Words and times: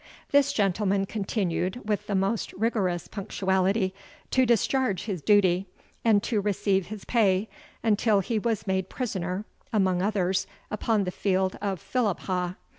This 0.31 0.51
gentleman 0.51 1.05
continued, 1.05 1.87
with 1.87 2.07
the 2.07 2.15
most 2.15 2.53
rigorous 2.53 3.07
punctuality, 3.07 3.93
to 4.31 4.47
discharge 4.47 5.03
his 5.03 5.21
duty, 5.21 5.67
and 6.03 6.23
to 6.23 6.41
receive 6.41 6.87
his 6.87 7.05
pay, 7.05 7.47
until 7.83 8.21
he 8.21 8.39
was 8.39 8.65
made 8.65 8.89
prisoner, 8.89 9.45
among 9.71 10.01
others, 10.01 10.47
upon 10.71 11.03
the 11.03 11.11
field 11.11 11.55
of 11.61 11.79
Philiphaugh. 11.79 12.55